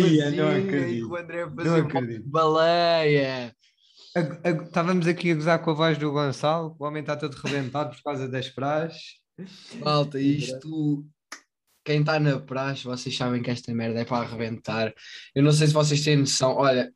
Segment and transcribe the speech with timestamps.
[0.00, 2.28] mesmo assim, não o André a Não fazer uma acredito.
[2.28, 3.56] baleia.
[4.66, 8.02] Estávamos aqui a gozar com a voz do Gonçalo, o homem está todo rebentado por
[8.02, 9.14] causa das praxes.
[9.80, 11.04] Malta, isto.
[11.84, 14.94] Quem está na praxe, vocês sabem que esta merda é para arrebentar.
[15.34, 16.54] Eu não sei se vocês têm noção.
[16.56, 16.92] Olha,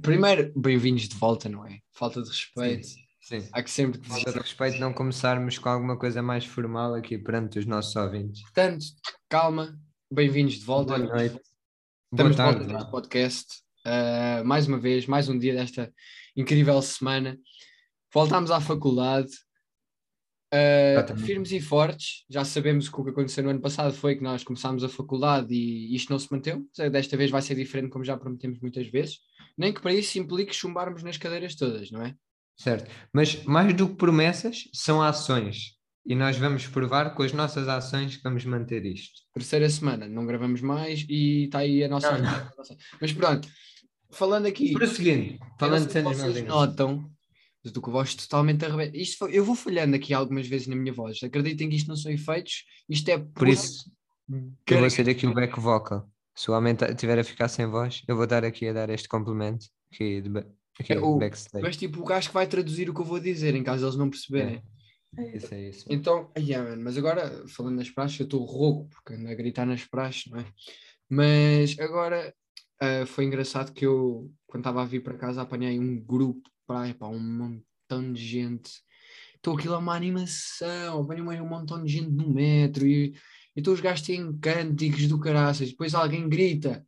[0.00, 1.80] primeiro, bem-vindos de volta, não é?
[1.92, 2.86] Falta de respeito.
[3.20, 3.46] Sim.
[3.52, 4.14] Há que sempre dizer.
[4.14, 8.40] Falta de respeito não começarmos com alguma coisa mais formal aqui perante os nossos ouvintes.
[8.42, 8.86] Portanto,
[9.28, 9.76] calma,
[10.10, 10.96] bem-vindos de volta.
[10.96, 11.40] Boa noite.
[12.12, 12.58] Boa Estamos de tarde.
[12.58, 13.46] volta neste podcast.
[13.84, 15.92] Uh, mais uma vez, mais um dia desta
[16.36, 17.36] incrível semana.
[18.14, 19.28] Voltámos à faculdade.
[20.54, 22.24] Uh, firmes e fortes.
[22.30, 25.52] Já sabemos que o que aconteceu no ano passado foi que nós começámos a faculdade
[25.52, 26.64] e isto não se manteu.
[26.92, 29.18] Desta vez vai ser diferente, como já prometemos muitas vezes.
[29.58, 32.14] Nem que para isso implique chumbarmos nas cadeiras todas, não é?
[32.56, 32.88] Certo.
[33.12, 35.75] Mas mais do que promessas, são ações.
[36.08, 39.22] E nós vamos provar com as nossas ações que vamos manter isto.
[39.34, 42.16] Terceira semana, não gravamos mais e está aí a nossa.
[42.16, 42.50] Não,
[43.00, 43.48] Mas pronto,
[44.10, 44.72] falando aqui.
[44.72, 47.10] Prosseguindo, Eu falando não de vocês notam,
[47.82, 48.96] com a voz totalmente arrebenta.
[48.96, 51.20] Isto foi- eu vou falhando aqui algumas vezes na minha voz.
[51.24, 53.90] Acreditem que isto não são efeitos, isto é Por isso,
[54.30, 56.08] eu Cara- vou ser aqui o back vocal.
[56.36, 58.90] Se o homem ta- tiver a ficar sem voz, eu vou dar aqui a dar
[58.90, 60.28] este complemento aqui de
[60.78, 61.64] aqui, É o- backstage.
[61.64, 63.96] Mas tipo o gajo que vai traduzir o que eu vou dizer, em caso eles
[63.96, 64.56] não perceberem.
[64.56, 64.75] É
[65.36, 65.86] isso, é isso.
[65.88, 69.34] Então, ai, ah, mano, mas agora, falando nas praxes, eu estou rouco, porque ando a
[69.34, 70.46] gritar nas praxes, não é?
[71.08, 72.34] Mas agora
[72.80, 76.56] ah, foi engraçado que eu, quando estava a vir para casa, apanhei um grupo de
[76.66, 78.70] praia, pá, um montão de gente.
[79.38, 83.14] Então aquilo é uma animação, apanhei um montão de gente no metro e, e
[83.56, 85.70] então os gajos têm cânticos do caraças.
[85.70, 86.84] Depois alguém grita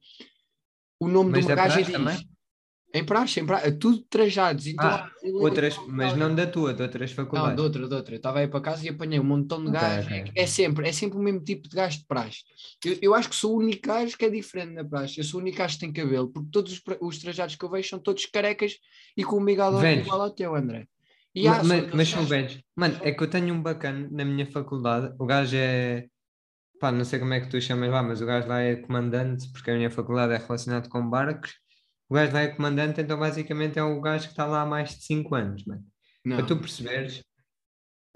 [1.00, 1.92] o nome Mas de uma gaja e diz.
[1.92, 2.28] também?
[2.94, 4.66] Em praxe, em praxe, tudo trajados.
[4.66, 7.56] Então, Ah, Outras, mas não da tua, de outras não, faculdades.
[7.56, 8.14] de outra, de outra.
[8.14, 10.06] Eu estava aí para casa e apanhei um montão de gajos.
[10.10, 10.32] ok.
[10.34, 12.38] É sempre, é sempre o mesmo tipo de gajo de praxe.
[12.84, 15.18] Eu, eu acho que sou o único gajo que é diferente na praxe.
[15.18, 17.70] Eu sou o único gajo que tem cabelo, porque todos os, os trajados que eu
[17.70, 18.78] vejo são todos carecas
[19.16, 20.06] e com bigodão Velhos.
[20.06, 20.86] igual ao teu, André.
[21.34, 22.58] E Ma- há, ma- são mas, são velhos.
[22.74, 25.14] Mano, é que eu tenho um bacana na minha faculdade.
[25.18, 26.06] O gajo é.
[26.80, 29.50] Pá, não sei como é que tu chamas lá, mas o gajo lá é comandante,
[29.52, 31.54] porque a minha faculdade é relacionada com barcos.
[32.08, 34.96] O gajo lá é comandante, então basicamente é o gajo que está lá há mais
[34.96, 35.84] de 5 anos, mano.
[36.24, 37.22] Não, Para tu perceberes,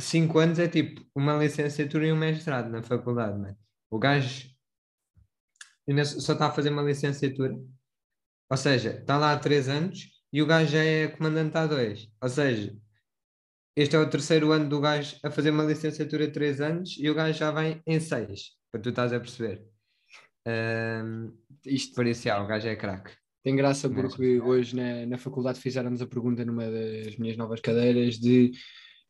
[0.01, 3.57] 5 anos é tipo uma licenciatura e um mestrado na faculdade, mano.
[3.91, 4.49] O gajo
[5.89, 7.55] ainda só está a fazer uma licenciatura.
[8.51, 12.09] Ou seja, está lá há 3 anos e o gajo já é comandante há 2.
[12.21, 12.77] Ou seja,
[13.77, 17.09] este é o terceiro ano do gajo a fazer uma licenciatura de 3 anos e
[17.09, 19.65] o gajo já vem em 6, para tu estás a perceber.
[20.47, 21.33] Ahm,
[21.65, 23.22] isto já, o gajo é craque.
[23.43, 27.61] Tem graça Mas- porque hoje na, na faculdade fizeram-nos a pergunta numa das minhas novas
[27.61, 28.51] cadeiras de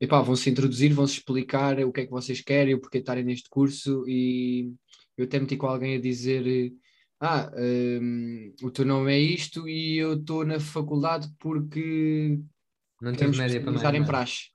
[0.01, 3.49] epá, vão-se introduzir, vão-se explicar o que é que vocês querem, o porquê estarem neste
[3.49, 4.73] curso e
[5.17, 6.73] eu até meti com alguém a dizer
[7.21, 12.41] ah, hum, o teu nome é isto e eu estou na faculdade porque
[13.01, 14.53] Não queremos média para especializar em praxe.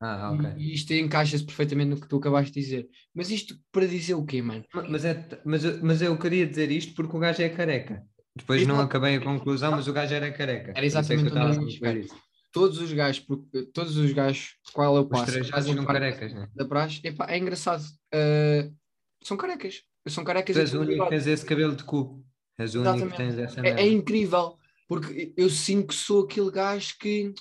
[0.00, 0.54] Ah, ok.
[0.56, 2.88] E isto encaixa-se perfeitamente no que tu acabaste de dizer.
[3.14, 4.64] Mas isto para dizer o quê, mano?
[4.74, 8.02] Ma- Mas, é, mas, mas eu queria dizer isto porque o gajo é careca.
[8.36, 10.70] Depois não acabei a conclusão, mas o gajo era careca.
[10.70, 12.14] Era é que exatamente isso.
[12.52, 16.48] Todos os gajos, porque- todos os gajos qual eu Os passo, são parte carecas, né?
[16.54, 17.82] da praxe, epá, é engraçado.
[18.12, 18.74] Uh,
[19.22, 19.82] são carecas.
[20.08, 22.24] São carecas Tu és o único que tens esse cabelo de cu.
[22.58, 23.80] És o único que tens essa É, merda.
[23.80, 24.56] é incrível,
[24.88, 27.32] porque eu sinto que sou aquele gajo que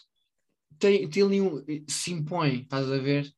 [0.78, 3.32] tem, tem ali um, se impõe, estás a ver?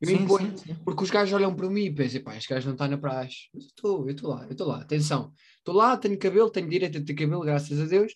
[0.00, 0.76] Eu Sim, imponho, sim, sim.
[0.84, 3.48] porque os gajos olham para mim e pensam, pá, este gajo não está na praxe.
[3.52, 5.32] Mas eu estou, eu estou lá, eu estou lá, atenção.
[5.66, 8.12] Estou lá, tenho cabelo, tenho direito a ter cabelo, graças a Deus.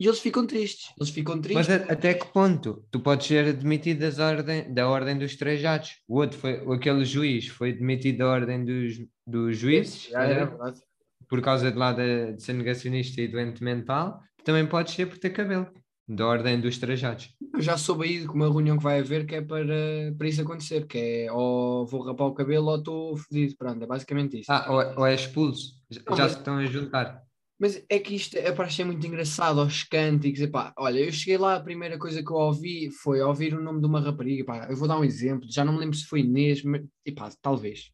[0.00, 1.68] E eles ficam tristes, eles ficam Mas tristes.
[1.88, 2.84] a- até que ponto?
[2.90, 5.98] Tu podes ser demitido das ordem, da ordem dos trajados.
[6.08, 10.80] O outro foi, aquele juiz foi demitido da ordem dos, dos juízes, é verdade.
[11.28, 14.20] por causa de lá de, de ser negacionista e doente mental.
[14.42, 15.68] Também podes ser por ter cabelo,
[16.08, 17.34] da ordem dos trajados.
[17.54, 20.42] Eu já soube aí de uma reunião que vai haver que é para, para isso
[20.42, 23.56] acontecer, que é ou vou rapar o cabelo ou estou fodido.
[23.56, 24.50] Pronto, é basicamente isso.
[24.52, 25.74] Ah, ou, é- ou é expulso.
[25.90, 27.22] Já, Não, já mas- se estão a juntar.
[27.58, 30.40] Mas é que isto é para ser muito engraçado aos cânticos.
[30.40, 33.78] Epá, olha, eu cheguei lá, a primeira coisa que eu ouvi foi ouvir o nome
[33.80, 34.42] de uma rapariga.
[34.42, 37.30] Epá, eu vou dar um exemplo, já não me lembro se foi Inês, mas epá,
[37.40, 37.92] talvez.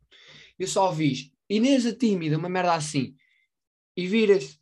[0.58, 3.14] Eu só ouvi Inês a tímida, uma merda assim.
[3.94, 4.58] E viras.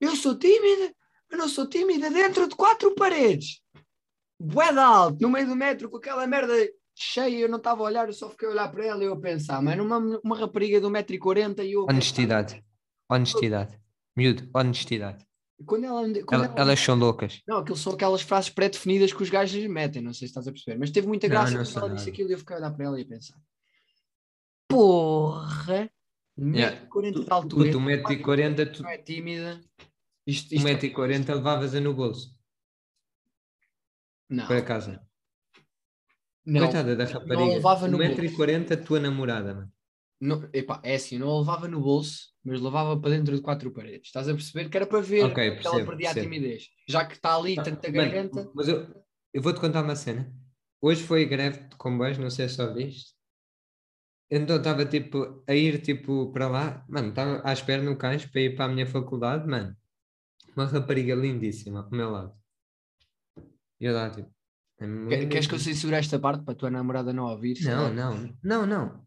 [0.00, 0.92] Eu sou tímida,
[1.30, 3.60] eu não sou tímida dentro de quatro paredes.
[4.40, 6.52] Bué de alto, no meio do metro, com aquela merda
[6.94, 9.14] cheia, eu não estava a olhar, eu só fiquei a olhar para ela e eu
[9.14, 11.80] a pensar, mano, uma, uma rapariga de 1,40m e eu.
[11.86, 12.64] pensar, Honestidade.
[13.10, 13.78] Honestidade.
[14.16, 15.24] Miúdo, honestidade.
[15.64, 17.40] Quando ela, quando Ela- ela- elas são loucas.
[17.48, 20.46] Não, aquilo são aquelas frases pré-definidas que os gajos lhes metem, não sei se estás
[20.46, 21.98] a perceber, mas teve muita Não, graça não quando sou ela nada.
[21.98, 23.36] disse aquilo e eu fiquei a olhar para ela e a pensar:
[24.68, 25.90] Porra!
[26.38, 26.86] Yeah.
[26.88, 27.64] 1,40m de altura.
[27.72, 29.60] Puto, 1,40m, tu Não é tímida.
[30.26, 32.36] Isto, isto 1,40m levavas-a no bolso,
[34.28, 35.06] não, para casa.
[36.44, 36.60] não.
[36.62, 37.44] Coitada da rapariga.
[37.44, 38.20] levava no bolso.
[38.22, 39.72] 1,40m a tua namorada, mano.
[40.18, 43.70] Não, epá, é assim, não a levava no bolso, mas levava para dentro de quatro
[43.70, 44.06] paredes.
[44.06, 46.34] Estás a perceber que era para ver Ok, que ela percebo, perdia a percebo.
[46.34, 46.68] timidez.
[46.88, 48.34] Já que está ali tanta garganta.
[48.36, 48.86] Mano, mas eu,
[49.34, 50.32] eu vou-te contar uma cena.
[50.80, 53.14] Hoje foi greve de comboios, não sei se só viste.
[54.30, 58.40] Então estava tipo a ir tipo para lá, mano, estava à espera no cais para
[58.40, 59.76] ir para a minha faculdade, mano.
[60.56, 62.34] Uma rapariga lindíssima ao meu lado.
[63.80, 64.30] E eu lá tipo.
[64.78, 67.58] é Queres que eu censure esta parte para a tua namorada não ouvir?
[67.62, 69.06] Não, não, não, não.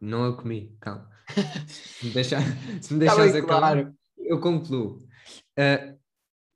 [0.00, 1.10] Não a comi, calma.
[1.66, 2.40] Se me, deixar,
[2.82, 3.94] se me Está deixares acabar, claro.
[4.18, 4.98] eu concluo.
[5.56, 5.94] Ah,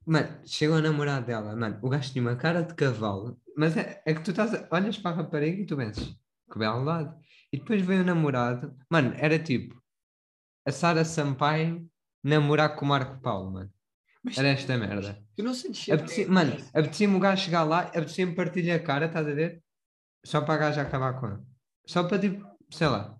[0.05, 4.03] mano, chegou a namorada dela, mano, o gajo tinha uma cara de cavalo, mas é,
[4.05, 6.03] é que tu estás, a- olhas para a rapariga e tu pensas,
[6.51, 7.17] que belo lado.
[7.51, 9.81] E depois veio o namorado, mano, era tipo
[10.67, 11.89] a Sara Sampaio
[12.21, 13.71] namorar com o Marco Paulo, mano.
[14.23, 15.23] Mas Era esta merda.
[15.35, 18.83] tu não sentes sempre Apetecia, que- mano, apetecia-me o gajo chegar lá, apetecia-me partilhar a
[18.83, 19.61] cara, estás a ver?
[20.25, 21.45] Só para a gaja acabar com ela.
[21.85, 23.17] Só para tipo, sei lá.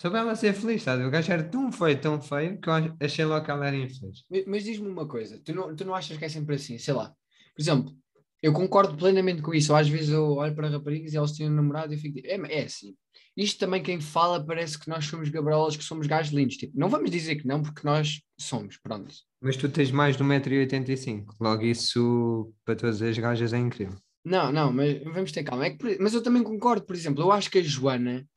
[0.00, 1.08] Só para ela ser feliz, estás a ver?
[1.08, 3.76] O gajo era tão feio, tão feio, que eu ach- achei logo que ela era
[3.76, 4.24] infeliz.
[4.30, 6.78] Mas, mas diz-me uma coisa, tu não, tu não achas que é sempre assim?
[6.78, 7.08] Sei lá,
[7.54, 7.92] por exemplo,
[8.40, 9.72] eu concordo plenamente com isso.
[9.72, 12.14] Ou às vezes eu olho para raparigas e elas têm um namorado e eu fico
[12.14, 12.96] tipo, é, é assim.
[13.40, 16.56] Isto também quem fala parece que nós somos gabarolas, que somos gajos lindos.
[16.56, 19.14] Tipo, não vamos dizer que não, porque nós somos, pronto.
[19.40, 23.96] Mas tu tens mais de 1,85m, logo isso para todas as gajas é incrível.
[24.24, 25.66] Não, não, mas vamos ter calma.
[25.66, 28.28] É que, mas eu também concordo, por exemplo, eu acho que a Joana,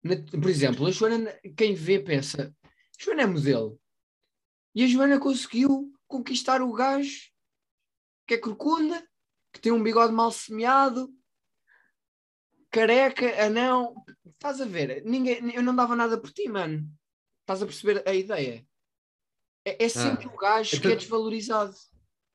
[0.00, 2.54] na- por exemplo, a Joana, quem vê pensa,
[2.98, 3.80] Joana é modelo.
[4.76, 7.30] E a Joana conseguiu conquistar o gajo
[8.28, 9.04] que é corcunda,
[9.52, 11.08] que tem um bigode mal semeado,
[12.70, 13.94] careca, anão.
[14.26, 15.02] Estás a ver?
[15.04, 16.88] Ninguém, eu não dava nada por ti, mano.
[17.40, 18.66] Estás a perceber a ideia?
[19.64, 21.74] É, é sempre o gajo que então- é desvalorizado.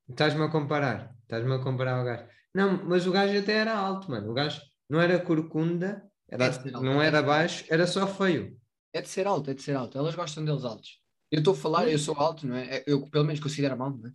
[0.09, 2.25] Estás-me a comparar, estás-me a comparar ao gajo.
[2.53, 4.29] Não, mas o gajo até era alto, mano.
[4.31, 8.59] O gajo não era corcunda, era, É alto, não é era baixo, era só feio.
[8.93, 9.97] É de ser alto, é de ser alto.
[9.97, 10.99] Elas gostam deles altos.
[11.31, 12.83] Eu estou a falar, eu sou alto, não é?
[12.85, 14.13] Eu pelo menos considero alto, não é?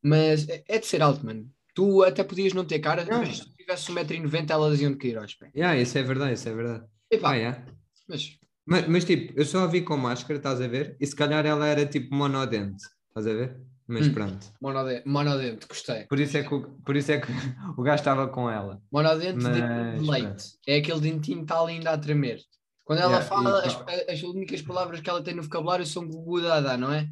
[0.00, 1.50] Mas é é de ser alto, mano.
[1.74, 3.18] Tu até podias não ter cara, Não.
[3.18, 5.52] mas tivesse 1,90m elas iam de cair aos pés.
[5.54, 6.84] Yeah, isso é verdade, isso é verdade.
[7.10, 7.64] Epá, Ah, yeah.
[8.08, 10.96] mas Mas, mas, tipo, eu só a vi com máscara, estás a ver?
[11.00, 13.60] E se calhar ela era tipo monodente, estás a ver?
[13.88, 14.12] Mas Hum.
[14.14, 14.46] pronto.
[14.60, 16.04] monodente, monodente, gostei.
[16.04, 17.26] Por isso é que o, por isso é que
[17.76, 18.80] o gajo estava com ela.
[18.92, 20.22] Monodente de Mas, leite.
[20.26, 20.44] pronto.
[20.66, 22.38] É aquele dentinho que está ali ainda a tremer.
[22.84, 26.76] Quando ela Yeah, fala, as, as únicas palavras que ela tem no vocabulário são gugudada,
[26.76, 27.08] não é?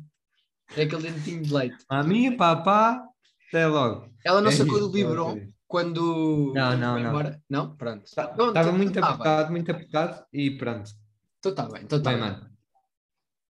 [0.77, 1.77] É aquele dentinho de leite.
[1.91, 3.03] Mami, papá,
[3.49, 4.09] até logo.
[4.25, 5.53] Ela não É sacou isso, do biberon é isso.
[5.71, 6.53] Quando.
[6.55, 7.09] Não, não, não.
[7.09, 7.43] embora?
[7.49, 7.77] Não?
[7.77, 8.05] Pronto.
[8.15, 9.11] Ta- Pronto, Estava então muito tá bem.
[9.11, 10.91] apertado, muito apertado e pronto.
[11.39, 12.31] Então está bem, então está Bem, bem.
[12.31, 12.51] mano.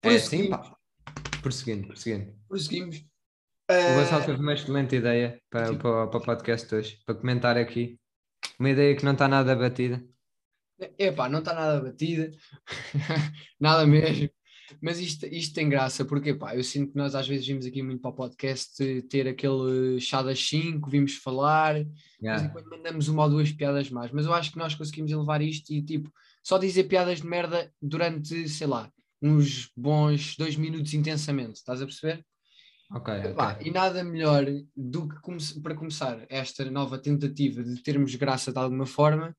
[0.03, 0.77] É assim, pá.
[1.43, 2.33] Prosseguindo, prosseguindo.
[2.47, 2.97] Prosseguimos.
[2.99, 7.57] O Eh, Gonçalo teve uma excelente ideia para, para, para o podcast hoje, para comentar
[7.57, 7.99] aqui.
[8.59, 10.05] Uma ideia que não está nada batida.
[10.99, 12.31] Epá, não está nada batida,
[13.61, 14.31] nada mesmo.
[14.81, 17.83] Mas isto, isto tem graça, porque pá, eu sinto que nós às vezes vimos aqui
[17.83, 22.49] muito para o podcast ter aquele chá das 5, vimos falar, de vez em Yeah.
[22.53, 25.73] quando mandamos uma ou duas piadas mais, mas eu acho que nós conseguimos elevar isto
[25.73, 26.13] e tipo,
[26.43, 28.91] só dizer piadas de merda durante, sei lá,
[29.23, 32.25] uns bons dois minutos intensamente, estás a perceber?
[32.93, 33.31] Ok, ok.
[33.31, 34.45] Epá, e nada melhor
[34.77, 39.35] do que come- para começar esta nova tentativa de termos graça de alguma forma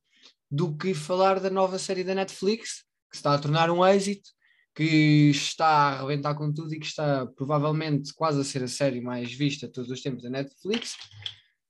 [0.49, 4.29] do que falar da nova série da Netflix que se está a tornar um êxito,
[4.73, 9.01] que está a arrebentar com tudo e que está provavelmente quase a ser a série
[9.01, 10.95] mais vista todos os tempos da Netflix.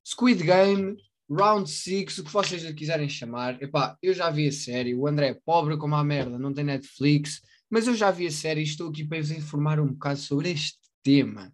[0.05, 0.95] Squid Game,
[1.29, 3.61] Round 6, o que vocês quiserem chamar.
[3.61, 6.63] Epá, eu já vi a série, o André é pobre como a merda, não tem
[6.63, 10.19] Netflix, mas eu já vi a série e estou aqui para vos informar um bocado
[10.19, 11.53] sobre este tema.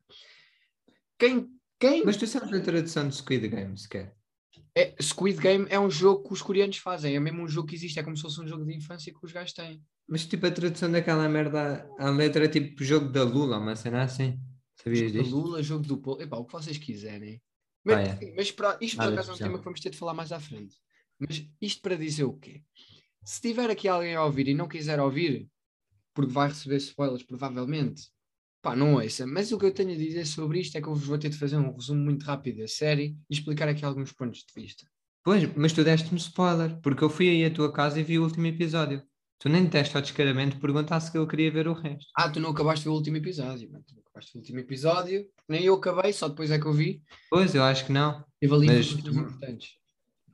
[1.17, 1.47] Quem,
[1.79, 4.15] quem Mas tu sabes a tradução de Squid Game sequer?
[4.77, 7.75] É, Squid Game é um jogo que os coreanos fazem, é mesmo um jogo que
[7.75, 9.81] existe, é como se fosse um jogo de infância que os gajos têm.
[10.07, 14.03] Mas tipo a tradução daquela merda, a letra é tipo jogo da Lula, uma cena
[14.03, 14.39] assim.
[14.75, 15.35] Sabias Jogo disto?
[15.35, 17.41] Lula, jogo do Polo, epá, o que vocês quiserem.
[17.87, 18.33] Ah, Mas, é.
[18.35, 20.39] mas para, isto por acaso é um tema que vamos ter de falar mais à
[20.39, 20.75] frente.
[21.19, 22.61] Mas isto para dizer o quê?
[23.23, 25.49] Se tiver aqui alguém a ouvir e não quiser ouvir,
[26.13, 28.11] porque vai receber spoilers provavelmente,
[28.61, 29.25] pá, não ouça.
[29.25, 31.29] Mas o que eu tenho a dizer sobre isto é que eu vos vou ter
[31.29, 34.85] de fazer um resumo muito rápido da série e explicar aqui alguns pontos de vista.
[35.23, 38.23] Pois, mas tu deste-me spoiler, porque eu fui aí à tua casa e vi o
[38.23, 39.03] último episódio.
[39.39, 42.07] Tu nem deste ao descaramento perguntar se eu queria ver o resto.
[42.15, 43.83] Ah, tu não acabaste de ver o último episódio, mano.
[43.87, 46.65] Tu não acabaste de ver o último episódio, nem eu acabei, só depois é que
[46.65, 47.03] eu vi.
[47.29, 48.23] Pois, eu acho que não.
[48.41, 49.71] Tive ali Mas importantes.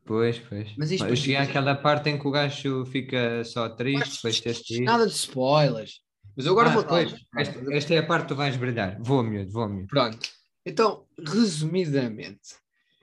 [0.06, 0.74] Pois, pois.
[0.78, 4.42] Mas isto eu cheguei àquela parte em que o gajo fica só triste depois de
[4.44, 4.84] ter assistido.
[4.84, 6.03] Nada de spoilers.
[6.36, 8.98] Mas eu agora Ah, vou pois, esta, esta é a parte que tu vais brilhar.
[9.02, 9.88] Vou, miúdo, vou, miúdo.
[9.88, 10.18] Pronto.
[10.66, 12.56] Então, resumidamente,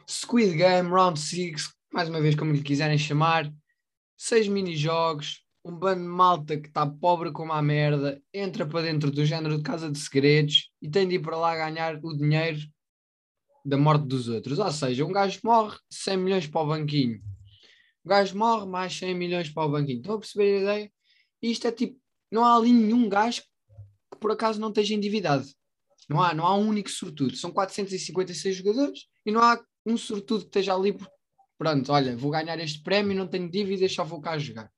[0.09, 3.53] Squid Game Round 6, mais uma vez como lhe quiserem chamar,
[4.17, 9.11] seis mini-jogos, um bando de malta que está pobre como a merda, entra para dentro
[9.11, 12.59] do género de casa de segredos e tem de ir para lá ganhar o dinheiro
[13.65, 14.59] da morte dos outros.
[14.59, 17.21] Ou seja, um gajo morre, 100 milhões para o banquinho.
[18.03, 19.99] O gajo morre, mais 100 milhões para o banquinho.
[19.99, 20.93] Estão a perceber a ideia?
[21.43, 22.00] Isto é tipo,
[22.31, 23.43] não há ali nenhum gajo
[24.13, 25.47] que por acaso não esteja endividado.
[26.09, 27.37] Não há, não há um único sortudo.
[27.37, 30.93] São 456 jogadores e não há um sortudo que esteja ali.
[30.93, 31.09] por-
[31.59, 34.71] Pronto, olha, vou ganhar este prémio, não tenho dívidas, só vou cá jogar.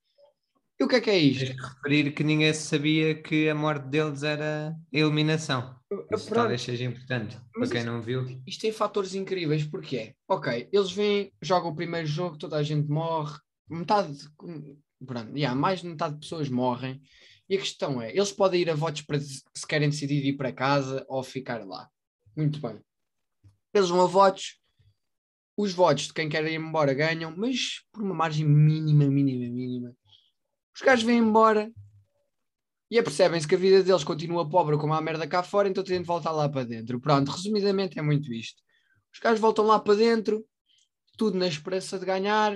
[0.80, 1.46] E o que é que é isto?
[1.46, 5.76] Tens que referir que ninguém sabia que a morte deles era a eliminação.
[5.92, 6.34] Isso Pronto.
[6.34, 8.26] talvez seja importante Mas para quem não viu.
[8.46, 12.62] Isto tem fatores incríveis, porque é, ok, eles vêm, jogam o primeiro jogo, toda a
[12.64, 13.38] gente morre,
[13.70, 14.18] metade,
[15.06, 17.00] pronto, yeah, mais de metade de pessoas morrem,
[17.48, 20.52] e a questão é, eles podem ir a votos para se querem decidir ir para
[20.52, 21.88] casa ou ficar lá.
[22.36, 22.80] Muito bem.
[23.74, 24.58] Eles vão a votos,
[25.56, 29.96] os votos de quem quer ir embora ganham, mas por uma margem mínima, mínima, mínima.
[30.74, 31.70] Os gajos vêm embora
[32.90, 36.00] e apercebem-se que a vida deles continua pobre como a merda cá fora, então têm
[36.00, 37.00] de voltar lá para dentro.
[37.00, 38.62] Pronto, resumidamente é muito isto.
[39.12, 40.46] Os gajos voltam lá para dentro,
[41.16, 42.54] tudo na esperança de ganhar.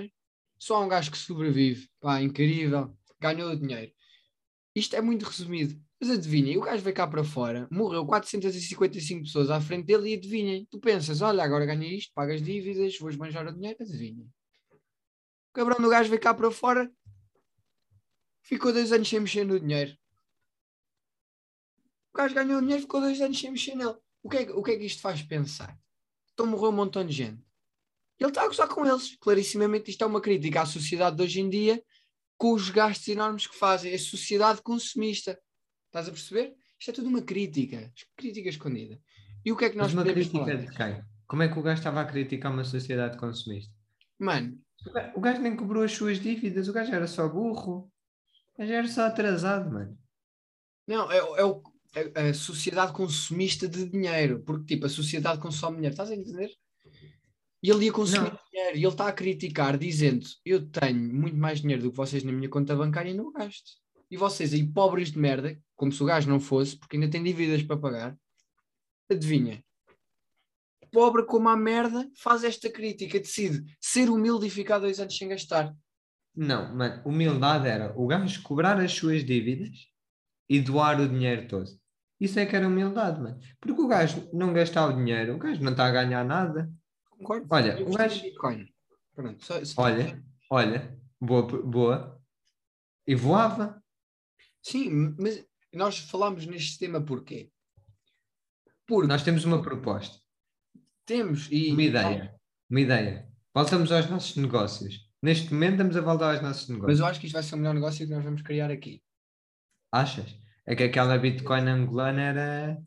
[0.58, 1.88] Só há um gajo que sobrevive.
[2.00, 2.94] Pá, incrível.
[3.20, 3.92] Ganhou o dinheiro.
[4.76, 5.82] Isto é muito resumido.
[5.98, 10.14] Mas adivinhem, o gajo veio cá para fora, morreu 455 pessoas à frente dele e
[10.14, 10.66] adivinhem.
[10.70, 14.30] Tu pensas, olha, agora ganhei isto, pagas dívidas, vou esbanjar o dinheiro, adivinhem.
[14.70, 16.92] O cabrão do gajo veio cá para fora,
[18.42, 19.96] ficou dois anos sem mexer no dinheiro.
[22.12, 23.96] O gajo ganhou o dinheiro, ficou dois anos sem mexer nele.
[24.22, 25.74] O que, é, o que é que isto faz pensar?
[26.34, 27.42] Então morreu um montão de gente.
[28.18, 29.16] Ele está a gozar com eles.
[29.16, 31.82] Clarissimamente, isto é uma crítica à sociedade de hoje em dia,
[32.36, 33.94] com os gastos enormes que fazem.
[33.94, 35.38] A sociedade consumista.
[35.86, 36.54] Estás a perceber?
[36.78, 37.92] Isto é tudo uma crítica.
[38.16, 39.00] Crítica escondida.
[39.44, 40.70] E o que é que nós Mas uma podemos crítica falar?
[40.70, 41.04] de quem?
[41.26, 43.72] Como é que o gajo estava a criticar uma sociedade consumista?
[44.18, 44.58] Mano,
[45.14, 47.90] O gajo nem cobrou as suas dívidas, o gajo era só burro.
[48.54, 49.98] O gajo era só atrasado, mano.
[50.86, 51.62] não, é, é o-
[52.14, 54.42] é a sociedade consumista de dinheiro.
[54.44, 55.94] Porque, tipo, a sociedade consome dinheiro.
[55.94, 56.50] Estás a entender?
[57.66, 58.38] E ele ia consumir Não.
[58.48, 58.76] dinheiro.
[58.76, 62.30] E ele está a criticar, dizendo: Eu tenho muito mais dinheiro do que vocês na
[62.30, 63.72] minha conta bancária e não gasto.
[64.08, 67.24] E vocês aí, pobres de merda, como se o gajo não fosse, porque ainda tem
[67.24, 68.16] dívidas para pagar,
[69.10, 69.64] adivinha?
[70.92, 75.26] Pobre como a merda, faz esta crítica, decide ser humilde e ficar dois anos sem
[75.26, 75.74] gastar.
[76.36, 79.88] Não, mano, humildade era o gajo cobrar as suas dívidas
[80.48, 81.68] e doar o dinheiro todo.
[82.20, 83.40] Isso é que era humildade, mano.
[83.60, 86.72] Porque o gajo não gastar o dinheiro, o gajo não está a ganhar nada.
[87.18, 87.46] Concordo?
[87.50, 88.68] Olha, o gajo- Bitcoin.
[89.14, 92.22] Pronto, só- só- Olha, olha, boa, boa.
[93.06, 93.82] E voava.
[94.62, 97.50] Sim, mas nós falámos neste tema porquê?
[98.86, 100.18] Porque Nós temos uma proposta,
[101.04, 102.34] temos e uma ideia,
[102.70, 103.28] uma ideia.
[103.54, 105.10] Voltamos aos nossos negócios.
[105.22, 107.00] Neste momento estamos a voltar aos nossos Mas negócios.
[107.00, 109.02] eu acho que isto vai ser o melhor negócio que nós vamos criar aqui.
[109.90, 110.38] Achas?
[110.66, 112.82] É que aquela Bitcoin angolana era.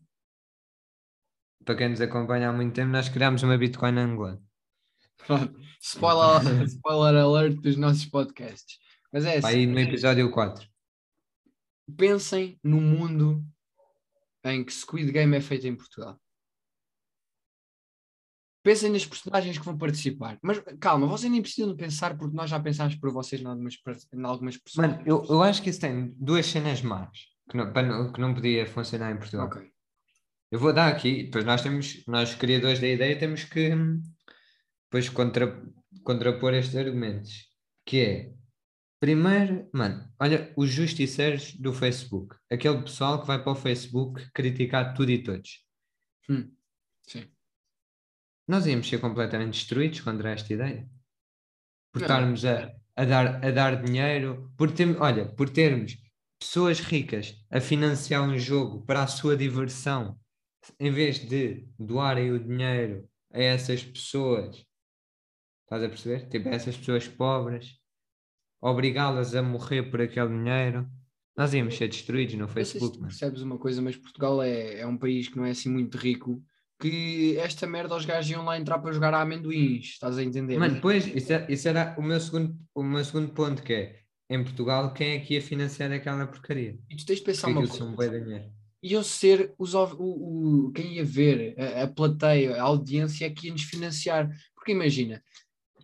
[1.70, 4.42] Para quem nos acompanha há muito tempo, nós criámos uma Bitcoin angolana.
[5.18, 5.56] Pronto.
[5.80, 8.80] Spoiler, spoiler alert dos nossos podcasts.
[9.14, 10.68] Mas é assim, aí no episódio 4.
[11.96, 13.46] pensem no mundo
[14.46, 16.20] em que Squid Game é feito em Portugal.
[18.64, 20.40] Pensem nas personagens que vão participar.
[20.42, 23.76] Mas calma, vocês nem precisam pensar porque nós já pensámos por vocês em algumas,
[24.12, 25.06] em algumas personagens.
[25.06, 27.12] Mano, eu, eu acho que isso tem duas cenas más
[27.48, 29.46] que não, que não podia funcionar em Portugal.
[29.46, 29.72] Ok.
[30.52, 34.02] Eu vou dar aqui, depois nós temos, nós criadores da ideia, temos que hum,
[34.86, 35.64] depois contra,
[36.04, 37.48] contrapor estes argumentos.
[37.86, 38.34] Que é,
[39.00, 44.96] primeiro, mano, olha, os justiceiros do Facebook, aquele pessoal que vai para o Facebook criticar
[44.96, 45.64] tudo e todos.
[46.28, 46.52] Hum,
[47.08, 47.28] Sim.
[48.48, 50.90] Nós íamos ser completamente destruídos contra esta ideia.
[51.92, 55.96] Por estarmos a, a, dar, a dar dinheiro, por ter, olha, por termos
[56.40, 60.20] pessoas ricas a financiar um jogo para a sua diversão,
[60.80, 64.66] em vez de doarem o dinheiro a essas pessoas,
[65.64, 66.28] estás a perceber?
[66.30, 67.78] Tipo, a essas pessoas pobres,
[68.62, 70.88] obrigá-las a morrer por aquele dinheiro,
[71.38, 73.08] nós íamos ser destruídos no se Facebook, mano.
[73.08, 76.44] percebes uma coisa, mas Portugal é, é um país que não é assim muito rico.
[76.82, 80.58] Que esta merda os gajos iam lá entrar para jogar a amendoins, estás a entender?
[80.58, 84.00] Mano, depois, isso, é- isso era o meu, segundo, o meu segundo ponto, que é,
[84.30, 86.80] em Portugal, quem é que ia financiar aquela porcaria?
[86.90, 88.12] E tu tens de pensar Porque uma coisa.
[88.22, 88.98] bué dinheiro.
[89.00, 93.54] Iam ser os, o, o- quem ia ver, a, a plateia, a audiência que ia
[93.54, 94.30] nos financiar.
[94.56, 95.22] Porque imagina,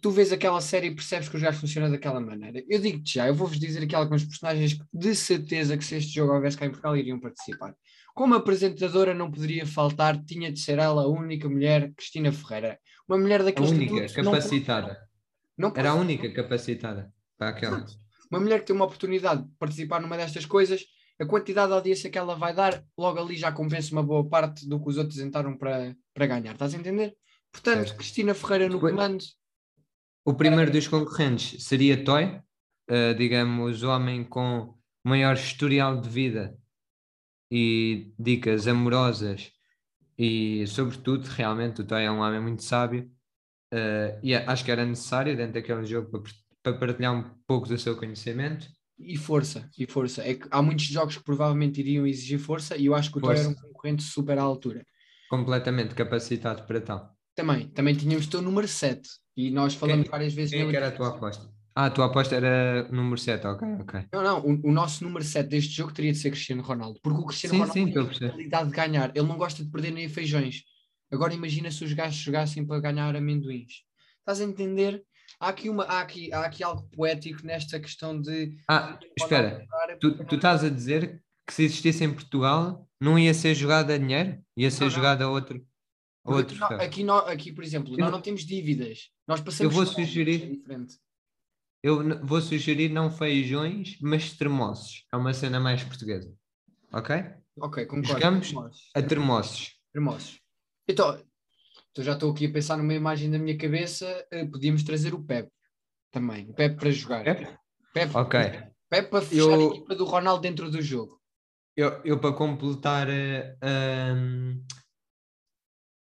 [0.02, 2.64] tu vês aquela série e percebes que os gajos funcionam daquela maneira.
[2.70, 6.14] Eu digo-te já, eu vou-vos dizer aqui alguns personagens que de certeza que se este
[6.14, 7.76] jogo houvesse cá em Portugal iriam participar.
[8.14, 12.80] Como apresentadora não poderia faltar, tinha de ser ela a única mulher, Cristina Ferreira.
[13.10, 14.98] Uma mulher A daqueles única minutos que não- capacitada.
[15.58, 17.86] não Era a única capacitada para aquela.
[18.32, 20.86] Uma mulher que tem uma oportunidade de participar numa destas coisas,
[21.20, 24.68] a quantidade de audiência que ela vai dar, logo ali já compensa uma boa parte
[24.68, 26.54] do que os outros entraram para, para ganhar.
[26.54, 27.16] Estás a entender?
[27.52, 27.98] Portanto, Certo.
[27.98, 29.24] Cristina Ferreira no comando.
[30.26, 32.42] O primeiro dos concorrentes seria Toy,
[32.90, 36.58] eh, digamos, o homem com maior historial de vida
[37.50, 39.52] e dicas amorosas
[40.18, 43.10] e, sobretudo, realmente o Toy é um homem muito sábio
[43.72, 46.32] eh, e acho que era necessário dentro daquele jogo para,
[46.64, 48.68] para partilhar um pouco do seu conhecimento.
[48.98, 50.24] E força, e força.
[50.24, 53.22] É que há muitos jogos que provavelmente iriam exigir força e eu acho que o
[53.22, 54.86] Toy era um concorrente super à altura.
[55.30, 57.16] Completamente capacitado para tal.
[57.36, 60.70] Também, também tínhamos o teu número 7 e nós falamos Quem- várias vezes Quem é
[60.70, 60.98] que era a aqui.
[60.98, 61.54] tua aposta?
[61.78, 64.08] Ah, a tua aposta era o número 7, ok, ok.
[64.14, 67.20] Não, não, o, o nosso número 7 deste jogo teria de ser Cristiano Ronaldo, porque
[67.20, 69.92] o Cristiano Sim, Ronaldo sim, tem a qualidade de ganhar, ele não gosta de perder
[69.92, 70.62] nem feijões.
[71.12, 73.84] Agora imagina se os gajos jogassem para ganhar amendoins.
[74.20, 75.04] Estás a entender?
[75.40, 78.58] Há aqui, uma, há aqui, há aqui algo poético nesta questão de.
[78.70, 79.66] Ah, espera,
[80.00, 83.98] tu, tu estás a dizer que se existisse em Portugal não ia ser jogado a
[83.98, 84.42] dinheiro?
[84.58, 84.96] Ia ser Não, não.
[84.96, 85.66] jogado a outro,
[86.26, 87.28] a outro aqui, troféu.
[87.28, 89.10] aqui, por exemplo, Eu- nós não temos dívidas.
[89.28, 90.96] Nós passamos vou fome, sugerir- é diferente.
[91.84, 95.06] Eu vou sugerir não feijões, mas termossos.
[95.14, 96.34] É uma cena mais portuguesa.
[96.92, 97.16] Ok?
[97.60, 98.08] Ok, concordo.
[98.08, 98.90] Jogamos Hermosos.
[98.96, 99.76] a termossos.
[99.94, 100.40] Hermosos.
[100.88, 101.22] Então,
[101.96, 104.06] então já estou aqui a pensar numa imagem da minha cabeça.
[104.30, 105.50] eh, podíamos trazer o Pepe
[106.12, 106.50] também.
[106.50, 107.24] O Pepe para jogar.
[107.24, 107.48] Pepe?
[107.94, 108.40] Pepe, Ok.
[108.90, 111.22] Pepe para fechar Eu- a equipa do Ronaldo dentro do jogo.
[111.78, 113.56] Eu, eu para completar eh,
[114.14, 114.62] hum,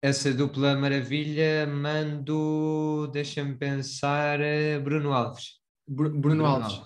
[0.02, 5.60] essa dupla maravilha, mando, deixa-me pensar, eh, Bruno Alves.
[5.88, 6.80] Bru- Bruno, Alves.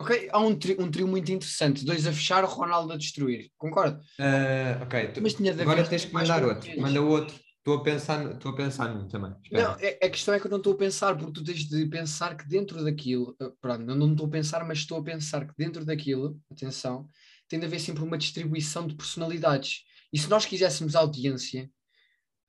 [0.00, 1.84] Ok, há um, tri- um trio muito interessante.
[1.84, 3.50] Dois a fechar, o Ronaldo a destruir.
[3.58, 4.00] Concordo.
[4.18, 6.80] Eh, ok, Mas tinha de agora tens que mandar outro.
[6.80, 7.45] Manda outro.
[7.66, 9.34] Estou a pensar, estou a pensar num também.
[9.42, 9.64] Espera.
[9.64, 11.84] Não, é- a questão é que eu não estou a pensar, porque tu tens de
[11.86, 15.44] pensar que dentro daquilo, eh, pronto, eu não estou a pensar, mas estou a pensar
[15.44, 17.08] que dentro daquilo, atenção,
[17.48, 19.82] tem de haver sempre uma distribuição de personalidades.
[20.12, 21.68] E se nós quiséssemos audiência,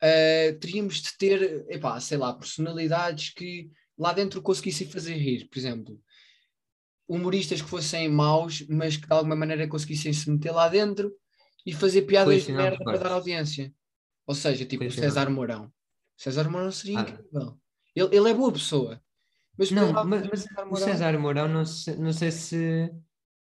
[0.03, 5.58] eh, teríamos de ter, epá, sei lá, personalidades que lá dentro conseguissem fazer rir, por
[5.58, 5.99] exemplo.
[7.08, 11.12] Humoristas que fossem maus, mas que de alguma maneira conseguissem se meter lá dentro
[11.65, 13.73] e fazer piadas de merda para dar audiência.
[14.27, 15.09] Ou seja, tipo o Sinal.
[15.09, 15.71] César Mourão.
[16.17, 17.01] César Mourão seria Ah.
[17.03, 17.57] incrível.
[17.95, 19.01] Ele, ele é boa pessoa.
[19.57, 22.91] Mas Não, mas, mas César o Mourão- César Mourão não, se- não sei se,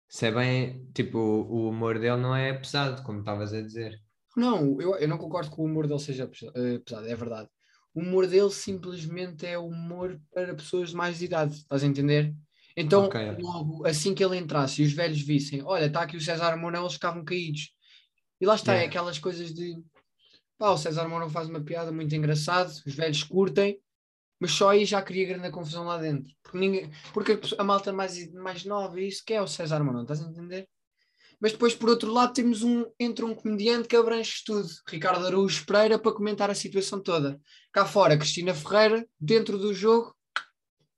[0.09, 3.99] se é bem, tipo, o, o humor dele não é pesado, como estavas a dizer.
[4.37, 7.49] Não, eu, eu não concordo que o humor dele seja eh, pesado, é verdade.
[7.95, 12.35] O humor dele simplesmente é humor para pessoas de mais idade, estás a entender?
[12.75, 13.43] Então, Ok, ok.
[13.45, 16.81] logo, assim que ele entrasse e os velhos vissem, olha, está aqui o César Mourão,
[16.83, 17.71] eles ficavam caídos.
[18.41, 18.91] E lá está, é Yeah.
[18.91, 19.77] aquelas coisas de
[20.63, 23.81] pá, o César Mourão faz uma piada muito engraçada, os velhos curtem,
[24.39, 26.33] mas só aí já cria grande confusão lá dentro.
[26.41, 30.23] Porque, ninguém, porque a malta mais, mais nova, isso que é o César Mourão, estás
[30.23, 30.69] a entender?
[31.41, 35.67] Mas depois, por outro lado, temos um, entra um comediante que abrange tudo, Ricardo Araújo
[35.67, 37.41] Pereira, para comentar a situação toda.
[37.73, 40.15] Cá fora, Cristina Ferreira, dentro do jogo,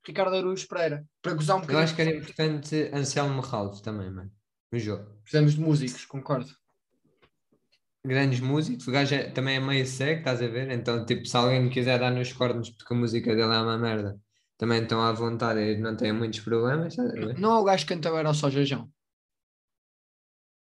[0.07, 1.85] Ricardo Araújo Pereira, para gozar um Eu bocadinho.
[1.85, 4.31] acho que era importante Anselmo Ralph também, mano,
[4.71, 5.07] no jogo.
[5.23, 6.55] Precisamos de músicos, concordo.
[8.07, 10.71] Grandes músicos, o gajo é- também é meio cego, estás a ver?
[10.71, 13.79] Então, tipo, se alguém me quiser dar nos cornos porque a música dele é uma
[13.79, 14.21] merda,
[14.59, 17.39] também estão à vontade e não têm muitos problemas, estás a ver?
[17.39, 18.91] Não é o gajo que canta agora ao só Jajão.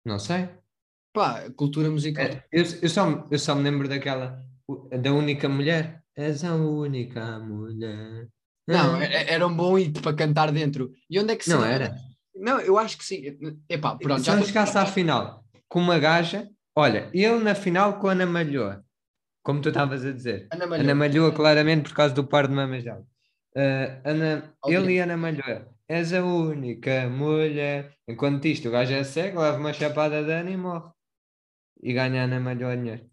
[0.05, 0.51] Não sei.
[1.15, 2.25] Pá, cultura musical.
[2.27, 6.03] É, Eu, eu, só, me- eu só me lembro daquela, o- da única mulher.
[6.15, 8.29] És a única mulher.
[8.69, 9.05] Não, Ah.
[9.05, 10.93] é- era um bom hit para cantar dentro.
[11.09, 11.75] E onde é que Não seria?
[11.75, 11.95] era.
[12.35, 13.23] Não, eu acho que sim.
[13.69, 16.49] Epá, pronto, se já não chegasse à final com uma gaja,
[16.81, 18.85] olha, ele na final com a Ana Malhoa,
[19.43, 20.49] como tu estavas a dizer.
[20.53, 20.85] Ana Malhoa.
[20.85, 23.05] Ana Malhoa, claramente, por causa do par de mamas dela.
[23.57, 27.95] Ah, Ana, ele e Ana Malhoa, és a única mulher.
[28.09, 30.91] Enquanto isto, o gajo é cego, leva uma chapada de Ana e morre.
[31.83, 33.11] E ganha a Ana Malhoa dinheiro.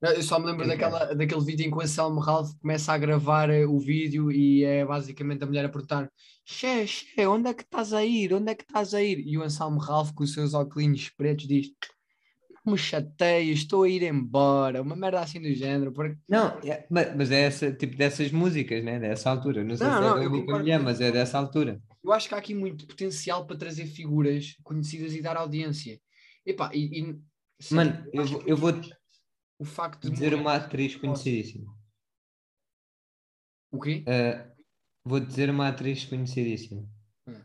[0.00, 2.92] Não, Eu só me lembro Sim, daquela, daquele vídeo em que o Anselmo Ralph começa
[2.92, 6.10] a gravar eh, o vídeo e é basicamente a mulher a perguntar:
[6.46, 8.32] Xé, Xé, onde é que estás a ir?
[8.32, 9.18] Onde é que estás a ir?
[9.20, 11.68] E o Anselmo Ralph, com os seus óculos pretos, diz:
[12.66, 14.80] me chateias, estou a ir embora.
[14.80, 15.92] Uma merda assim do género.
[15.92, 16.16] Porque...
[16.28, 18.98] Não, é- mas, é essa, tipo dessas músicas, né?
[18.98, 19.62] Dessa altura.
[19.62, 21.80] Não sei Não, se não, é da única mulher, mas é dessa altura.
[22.02, 26.00] Eu acho que há aqui muito potencial para trazer figuras conhecidas e dar audiência.
[26.46, 27.20] Epá, e, e
[27.60, 28.72] sei, Mano, eu, vou- eu vou
[29.58, 31.72] o facto de dizer uma atriz conhecidíssima.
[33.70, 34.04] O quê?
[34.06, 34.50] Ah,
[35.04, 36.88] vou dizer uma atriz conhecidíssima.
[37.26, 37.40] Hum.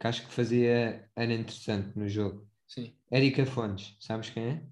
[0.00, 1.08] Que acho que fazia.
[1.14, 2.48] Era interessante no jogo.
[2.72, 2.94] Sim.
[3.10, 4.62] Érica Fontes, sabes quem é?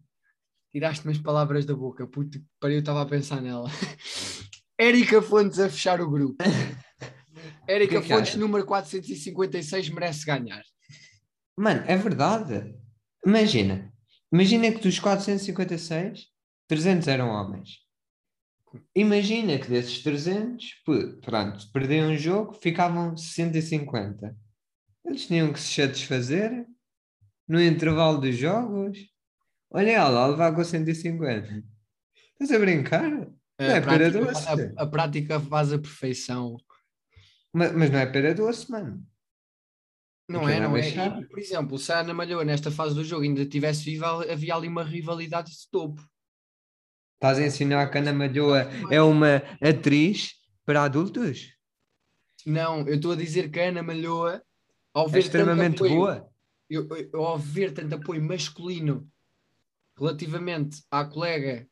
[0.73, 3.69] Tiraste-me as palavras da boca, puto que pariu, eu estava a pensar nela.
[4.79, 6.43] Érica Fontes a fechar o grupo.
[7.69, 10.63] Érica é Fontes, número 456, merece ganhar.
[11.55, 12.75] Mano, é verdade.
[13.27, 13.93] Imagina.
[14.33, 16.27] Imagina que dos 456,
[16.69, 17.81] 300 eram homens.
[18.95, 24.35] Imagina que desses 300, pô, pronto, perdiam um jogo, ficavam 150.
[25.05, 26.67] Eles tinham que se satisfazer
[27.51, 28.97] no intervalo dos jogos.
[29.73, 31.65] Olha ela, a levar com 150.
[32.33, 33.11] Estás a brincar?
[33.11, 34.47] Não é A pera doce.
[34.49, 36.57] a, a prática faz a perfeição.
[37.53, 39.05] Mas, mas não é pera doce, mano.
[40.29, 41.21] Não Aquilo é, é não é?
[41.21, 44.55] E, por exemplo, se a Ana Malhoa nesta fase do jogo ainda estivesse viva, havia
[44.55, 46.01] ali uma rivalidade de topo.
[47.15, 50.35] Estás a ensinar que a Ana Malhoa é uma atriz
[50.65, 51.53] para adultos?
[52.47, 54.41] Não, eu estou a dizer que a Ana Malhoa,
[54.95, 56.30] ao É ver tanto extremamente boa.
[56.71, 59.07] Eu, eu- eu, ao ver tanto apoio masculino
[59.99, 61.69] relativamente à colega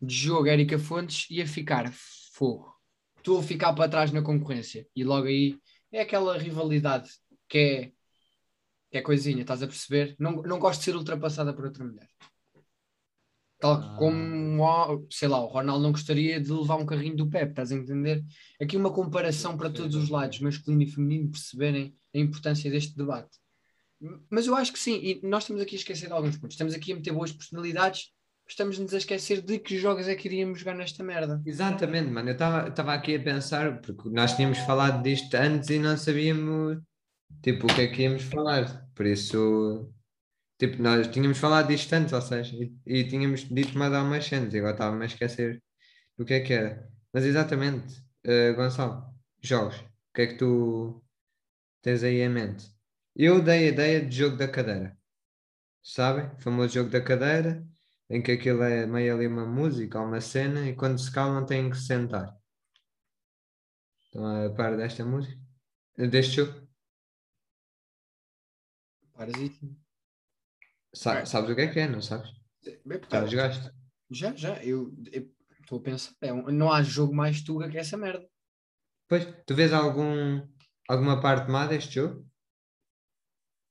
[0.00, 1.92] de jogo Érica Fontes, ia ficar
[2.32, 2.74] fogo.
[3.18, 4.86] Estou a ficar para trás na concorrência.
[4.96, 5.58] E logo aí
[5.92, 7.10] é aquela rivalidade
[7.48, 7.92] que é,
[8.90, 10.16] que é coisinha, estás a perceber?
[10.18, 12.08] Não, não gosto de ser ultrapassada por outra mulher.
[13.60, 13.96] Tal Ah.
[13.98, 17.76] como, sei lá, o Ronaldo não gostaria de levar um carrinho do Pepe, estás a
[17.76, 18.24] entender?
[18.58, 23.38] Aqui uma comparação para todos os lados, masculino e feminino, perceberem a importância deste debate.
[24.30, 26.54] Mas eu acho que sim, e nós estamos aqui a esquecer de alguns pontos.
[26.54, 28.12] Estamos aqui a meter boas personalidades,
[28.48, 31.40] estamos-nos a esquecer de que jogos é que iríamos jogar nesta merda.
[31.44, 32.30] Exatamente, mano.
[32.30, 36.78] Eu estava aqui a pensar, porque nós tínhamos falado disto antes e não sabíamos
[37.42, 38.88] tipo o que é que íamos falar.
[38.94, 39.92] Por isso,
[40.58, 44.52] tipo, nós tínhamos falado disto antes, ou seja, e, e tínhamos dito mais algumas cenas,
[44.52, 45.62] e agora estava-me a esquecer
[46.16, 46.88] do que é que era.
[47.12, 49.04] Mas exatamente, eh, Gonçalo,
[49.42, 51.02] jogos, o que é que tu
[51.82, 52.79] tens aí em mente?
[53.14, 54.98] Eu dei a ideia de jogo da cadeira,
[55.82, 56.26] sabem?
[56.36, 57.66] O famoso jogo da cadeira,
[58.10, 61.46] em que aquilo é meio ali uma música ou uma cena, e quando se calam
[61.46, 62.36] têm que se sentar.
[64.04, 65.40] Estão a par desta música?
[65.96, 66.68] Deste jogo?
[69.14, 69.76] Parasíssimo.
[70.92, 71.24] Sa-.
[71.26, 72.30] Sabes o que é que é, não sabes?
[73.10, 73.70] Já jogaste?
[74.10, 76.12] Já, já, eu eu estou a pensar.
[76.20, 78.26] é um- não há jogo mais tuga que essa merda.
[79.08, 80.40] Pois, tu vês algum,
[80.88, 82.29] alguma parte má deste jogo?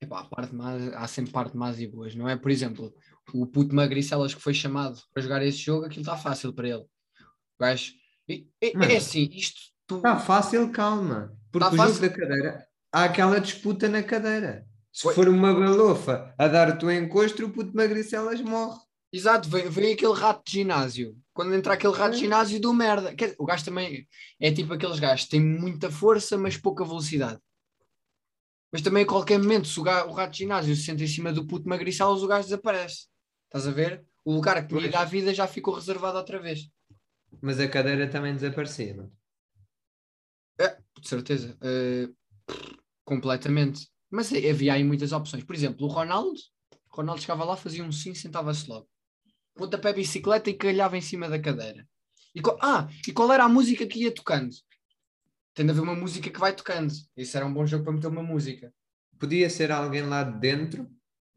[0.01, 2.37] Epá, parte más, há sempre parte más e boas, não é?
[2.37, 2.93] Por exemplo,
[3.33, 6.83] o puto Magricelas que foi chamado para jogar esse jogo, aquilo está fácil para ele.
[6.83, 7.91] O gajo.
[8.27, 8.91] e- Mano.
[8.91, 9.59] é assim, isto.
[9.85, 11.33] Tu, Está fácil, calma.
[11.51, 11.95] Porque Tá o fácil.
[11.95, 14.65] jogo da cadeira, há aquela disputa na cadeira.
[14.93, 18.79] Se for uma balofa a dar-te o encosto, o puto magricelas morre.
[19.11, 21.17] Exato, vem, vem aquele rato de ginásio.
[21.33, 22.21] Quando entra aquele rato de É.
[22.21, 23.13] ginásio, do merda.
[23.15, 24.07] Dizer, o gajo também
[24.39, 27.39] é tipo aqueles gajos que têm muita força, mas pouca velocidade.
[28.71, 31.07] Mas também a qualquer momento, se o, ga- o rato de ginásio se senta em
[31.07, 33.07] cima do puto magricelas, o gajo desaparece.
[33.45, 34.05] Estás a ver?
[34.23, 36.69] O lugar que ido à vida já ficou reservado outra vez.
[37.41, 38.95] Mas a cadeira também desaparecia.
[38.95, 39.11] mano.
[41.01, 41.57] De certeza.
[41.61, 42.09] Eh,
[43.05, 43.87] completamente.
[44.11, 45.43] Mas havia aí muitas opções.
[45.43, 46.37] Por exemplo, o Ronaldo.
[46.91, 48.87] O Ronaldo chegava lá, fazia um sim, sentava-se logo.
[49.55, 51.87] Pontapé bicicleta e calhava em cima da cadeira.
[52.35, 54.53] E qual- ah, e qual era a música que ia tocando?
[55.59, 56.93] Tem de haver uma música que vai tocando.
[57.17, 58.73] Isso era um bom jogo para meter uma música.
[59.19, 60.89] Podia ser alguém lá de dentro,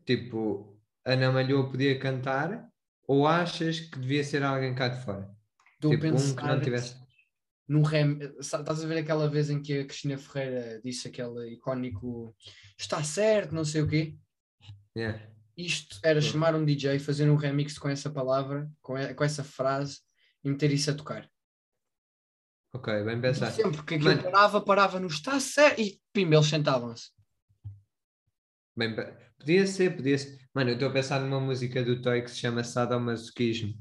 [0.07, 2.71] tipo, Ana Malhoa podia cantar,
[3.05, 5.29] ou achas que devia ser alguém cá de fora?
[5.75, 6.95] Estou tipo, a um que não tivesse.
[7.67, 8.21] num rem...
[8.39, 12.33] Estás a ver aquela vez em que a Cristina Ferreira disse aquele icónico
[12.79, 14.17] está certo, não sei o quê?
[14.97, 15.21] Yeah.
[15.57, 19.99] isto era chamar um DJ, fazer um remix com essa palavra, com, com essa frase
[20.45, 21.29] e meter isso a tocar.
[22.75, 23.55] Ok, bem pensado.
[23.55, 27.11] Sempre que aquilo parava, parava no está certo e pimba, eles sentavam-se.
[28.75, 28.97] Bem,
[29.39, 30.39] podia ser, podia ser.
[30.55, 33.75] Mano, eu estou a pensar numa música do Toy que se chama Sadomasoquismo.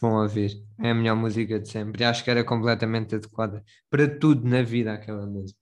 [0.00, 0.64] Vão ouvir.
[0.78, 2.02] É a melhor música de sempre.
[2.02, 5.60] E acho que era completamente adequada para tudo na vida aquela música.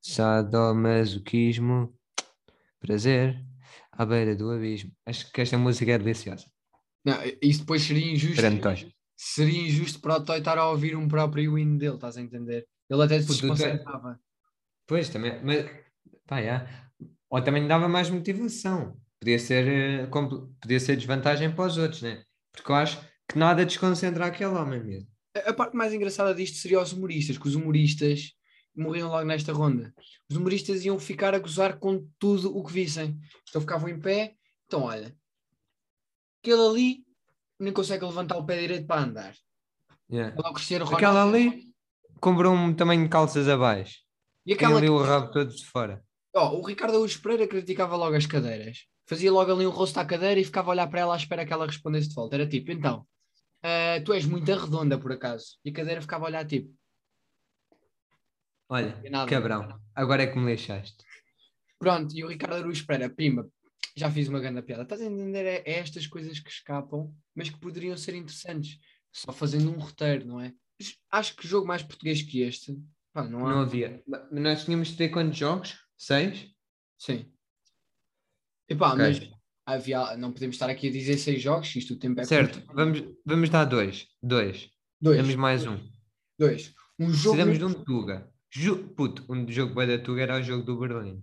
[0.00, 1.96] Sadomasoquismo,
[2.80, 3.40] prazer,
[3.92, 4.90] à beira do abismo.
[5.06, 6.46] Acho que esta música é deliciosa.
[7.04, 8.42] Não, isso depois seria injusto.
[8.60, 8.92] Toy.
[9.20, 12.64] Seria injusto para o Toy estar a ouvir um próprio hino dele, estás a entender?
[12.88, 14.20] Ele até se desconcentrava.
[14.86, 15.68] Pois, também, mas,
[16.24, 16.88] pá, já.
[17.28, 18.96] Ou também dava mais motivação.
[19.18, 20.06] Podia ser, eh,
[20.60, 22.22] podia ser desvantagem para os outros, né?
[22.52, 25.08] Porque eu acho que nada desconcentra aquele homem mesmo.
[25.36, 28.34] A a parte mais engraçada disto seria os humoristas, que os humoristas
[28.74, 29.92] morriam logo nesta ronda.
[30.30, 33.18] Os humoristas iam ficar a gozar com tudo o que vissem.
[33.48, 34.36] Então ficavam em pé.
[34.66, 35.12] Então, olha,
[36.40, 37.07] aquele ali
[37.58, 39.34] nem consegue levantar o pé direito para andar.
[40.10, 40.34] Yeah.
[40.38, 41.36] Olha o Cristiano Aquela Ronaldo.
[41.36, 41.72] ali
[42.20, 43.98] comprou um tamanho de calças abaixo.
[44.46, 46.02] E Tem aquela ali o rabo todo de fora.
[46.34, 48.86] Ó, o Ricardo Araújo Pereira criticava logo as cadeiras.
[49.06, 51.44] Fazia logo ali um rosto à cadeira e ficava a olhar para ela à espera
[51.44, 52.36] que ela respondesse de volta.
[52.36, 53.06] Era tipo, então,
[53.62, 55.58] ah, tu és muito arredonda por acaso.
[55.64, 56.70] E a cadeira ficava a olhar tipo,
[58.68, 59.28] Olha, nada.
[59.30, 61.02] cabrão, agora é que me lixaste.
[61.78, 63.48] pronto, e o Ricardo Araújo Pereira, pimba,
[63.98, 64.82] já fiz uma grande piada.
[64.82, 65.44] Estás a entender?
[65.44, 68.78] É, é estas coisas que escapam, mas que poderiam ser interessantes.
[69.12, 70.52] Só fazendo um roteiro, não é?
[71.10, 72.78] Acho que jogo mais português que este,
[73.12, 73.50] pá, não há.
[73.50, 74.02] Não havia.
[74.30, 75.76] Nós tínhamos de ter quantos jogos?
[75.96, 76.48] Seis?
[76.98, 77.26] Sim.
[78.68, 78.98] Epá, Ok.
[78.98, 79.30] mas
[79.66, 82.74] havia, não podemos estar aqui a dizer seis jogos, isto o tempo é Certo, curto.
[82.74, 84.06] vamos, vamos dar dois.
[84.22, 84.70] Dois.
[85.00, 85.16] Dois.
[85.16, 85.78] Temos mais um.
[86.38, 86.74] Dois.
[86.98, 87.36] Um jogo.
[87.36, 88.30] Precisamos de um Tuga.
[88.50, 88.88] Ju...
[88.94, 91.22] Puto, um jogo bué da Tuga era o jogo do Berlim.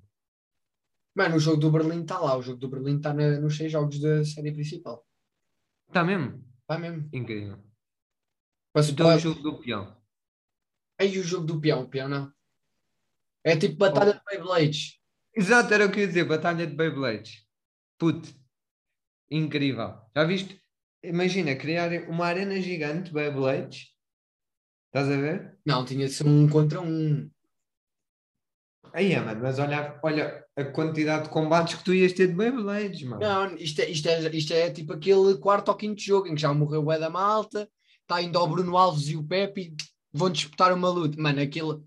[1.15, 2.38] Mano, o jogo do Berlim está lá.
[2.38, 5.08] O jogo do Berlim está nos seis jogos da série principal.
[5.88, 6.45] Está Tá mesmo?
[6.62, 7.10] Está mesmo.
[7.13, 7.58] Incrível.
[8.73, 9.95] Para Então o jogo do peão.
[10.99, 12.34] Aí o jogo do peão, o peão não.
[13.43, 14.99] É tipo batalha de Beyblades.
[15.34, 17.45] Exato, era o que eu ia dizer, Batalha de Beyblades.
[17.97, 18.30] Puto,
[19.30, 19.93] incrível.
[20.15, 20.62] Já viste?
[21.04, 23.93] Imagina, criar uma arena gigante de Beyblades.
[24.88, 25.58] Estás a ver?
[25.65, 27.30] Não, tinha de ser um contra um.
[28.93, 32.33] Aí, é, mano, mas olha, olha a quantidade de combates que tu ias ter de
[32.33, 33.21] Beyblades, mano.
[33.21, 36.41] Não, isto é, isto, é, isto é tipo aquele quarto ou quinto jogo em que
[36.41, 37.69] já morreu o Bué da Malta,
[38.01, 39.73] está ainda o Bruno Alves e o Pepe e
[40.13, 41.21] vão disputar uma luta.
[41.21, 41.79] Mano, aquele.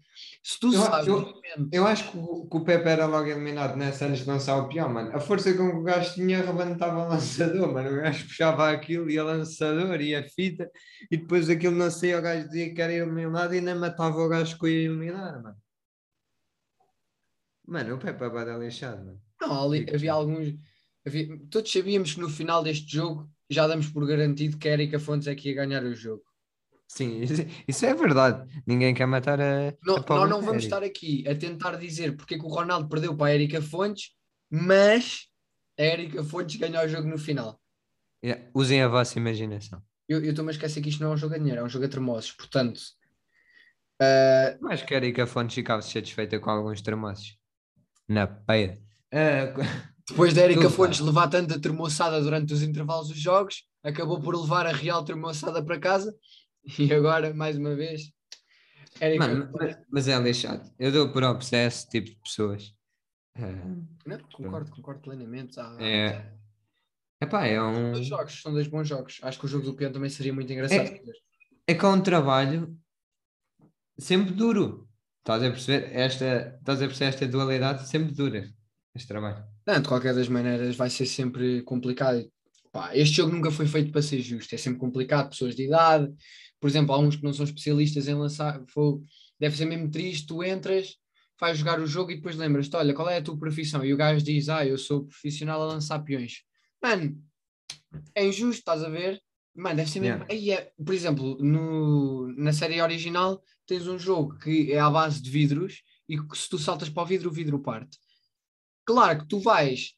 [0.42, 1.06] Se tu Eu- sabes.
[1.06, 1.32] eu-
[1.72, 4.68] Eu acho que o, que o Pepe era logo eliminado nessa antes de lançar o
[4.68, 5.16] peão, mano.
[5.16, 7.90] A força com que o gajo tinha rebentava o lançador, mano.
[7.98, 10.70] O gajo puxava aquilo e a lançador e a fita,
[11.10, 14.28] e depois aquilo não saía, o gajo dizia que era eliminado e ainda matava o
[14.28, 15.56] gajo que o ia eliminar, mano.
[17.68, 19.20] Mano, o Pepe é bada lixado, mano.
[19.40, 20.54] Não, ali havia alguns.
[21.06, 24.98] havia- todos sabíamos que no final deste jogo já damos por garantido que a Erika
[24.98, 26.22] Fontes é que ia ganhar o jogo.
[26.88, 27.20] Sim,
[27.68, 28.48] isso, é verdade.
[28.66, 29.74] Ninguém quer matar a.
[29.84, 30.76] Não, a nós não vamos Erika.
[30.76, 34.12] estar aqui a tentar dizer porque é que o Ronaldo perdeu para a Erika Fontes,
[34.50, 35.28] mas
[35.78, 37.60] a Erika Fontes ganhou o jogo no final.
[38.24, 39.82] Yeah, Usem a vossa imaginação.
[40.08, 41.84] Eu estou-me a esquecer que isto não é um jogo a dinheiro, é um jogo
[41.84, 42.32] a termossos.
[42.32, 42.80] Portanto,
[44.00, 47.37] ah, Acho que a Erika Fontes ficava satisfeita com alguns termossos.
[48.08, 48.78] Na peida.
[49.12, 49.52] Ah,
[50.08, 54.66] depois da Erika Fontes levar tanta termoçada durante os intervalos dos jogos, acabou por levar
[54.66, 56.14] a real termoçada para casa.
[56.78, 58.10] E agora, mais uma vez,
[59.00, 60.70] Erika Mano, mas, mas é lixado.
[60.78, 62.74] Eu dou por obsesso esse tipo de pessoas.
[63.36, 63.52] Ah,
[64.06, 65.58] Não, concordo, concordo plenamente.
[65.60, 66.32] Há- É.
[67.22, 67.92] epá, é um.
[67.92, 69.18] Dois jogos, são dois bons jogos.
[69.22, 70.80] Acho que o jogo do peão também seria muito engraçado.
[70.80, 71.02] É-
[71.68, 72.74] É que é um trabalho
[73.98, 74.87] sempre duro.
[75.20, 75.90] Estás a perceber?
[75.92, 78.48] Esta, estás a perceber esta dualidade sempre dura.
[78.94, 79.44] Este trabalho.
[79.66, 82.30] Não, de qualquer das maneiras vai ser sempre complicado.
[82.72, 86.12] Pá, este jogo nunca foi feito para ser justo, é sempre complicado, pessoas de idade,
[86.60, 89.04] por exemplo, há uns que não são especialistas em lançar, fogo.
[89.38, 90.96] deve ser mesmo triste, tu entras,
[91.38, 93.84] vais jogar o jogo e depois lembras-te, olha, qual é a tua profissão?
[93.84, 96.42] E o gajo diz, ah, eu sou profissional a lançar peões.
[96.82, 97.22] Mano,
[98.14, 99.20] é injusto, estás a ver?
[99.58, 100.24] Mano, deve ser mesmo.
[100.30, 100.32] Yeah.
[100.32, 105.20] Aí é, por exemplo, no, na série original tens um jogo que é à base
[105.20, 107.98] de vidros e que se tu saltas para o vidro, o vidro parte.
[108.86, 109.94] Claro que tu vais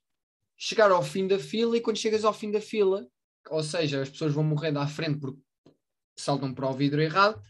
[0.56, 3.06] chegar ao fim da fila e quando chegas ao fim da fila,
[3.50, 5.40] ou seja, as pessoas vão morrendo à frente porque
[6.18, 7.40] saltam para o vidro errado,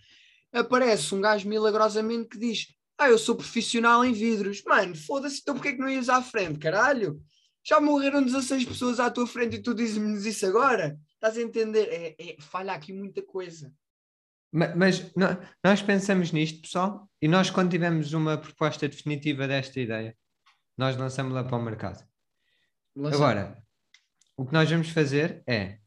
[0.52, 4.64] aparece um gajo milagrosamente que diz: Ah, eu sou profissional em vidros.
[4.66, 7.22] Mano, foda-se, então porquê que não ias à frente, caralho?
[7.62, 10.98] Já morreram 16 pessoas à tua frente e tu dizes-me isso agora?
[11.20, 11.86] Estás a entender?
[11.90, 13.70] É, é- falha aqui muita coisa.
[14.50, 19.78] Ma- Mas, nó- nós pensamos nisto, pessoal, e nós, quando tivermos uma proposta definitiva desta
[19.78, 20.16] ideia,
[20.78, 22.08] nós lançamos-la para o mercado.
[22.96, 23.62] Lança- Agora,
[24.36, 25.78] o que nós vamos fazer é